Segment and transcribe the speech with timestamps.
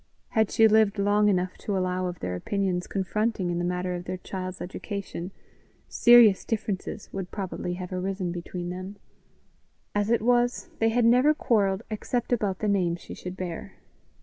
[0.29, 4.05] Had she lived long enough to allow of their opinions confronting in the matter of
[4.05, 5.31] their child's education,
[5.87, 8.95] serious differences would probably have arisen between them;
[9.93, 13.73] as it was, they had never quarrelled except about the name she should bear.